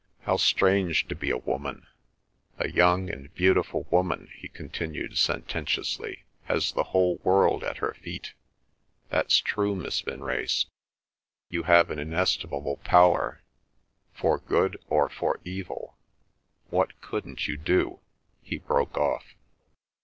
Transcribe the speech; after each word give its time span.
"How 0.21 0.37
strange 0.37 1.07
to 1.09 1.15
be 1.15 1.29
a 1.29 1.37
woman! 1.37 1.85
A 2.57 2.67
young 2.71 3.07
and 3.11 3.31
beautiful 3.35 3.85
woman," 3.91 4.31
he 4.35 4.47
continued 4.47 5.15
sententiously, 5.15 6.23
"has 6.45 6.71
the 6.71 6.85
whole 6.85 7.17
world 7.17 7.63
at 7.63 7.77
her 7.77 7.93
feet. 7.93 8.33
That's 9.09 9.37
true, 9.37 9.75
Miss 9.75 10.01
Vinrace. 10.01 10.65
You 11.51 11.61
have 11.69 11.91
an 11.91 11.99
inestimable 11.99 12.77
power—for 12.77 14.39
good 14.39 14.81
or 14.89 15.07
for 15.07 15.39
evil. 15.45 15.99
What 16.71 16.99
couldn't 17.01 17.47
you 17.47 17.55
do—" 17.57 17.99
he 18.41 18.57
broke 18.57 18.97
off. 18.97 19.35